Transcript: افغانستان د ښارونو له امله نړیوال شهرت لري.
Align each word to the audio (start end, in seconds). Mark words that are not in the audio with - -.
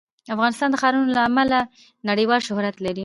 افغانستان 0.35 0.69
د 0.71 0.75
ښارونو 0.81 1.07
له 1.17 1.21
امله 1.29 1.59
نړیوال 2.09 2.41
شهرت 2.47 2.75
لري. 2.85 2.99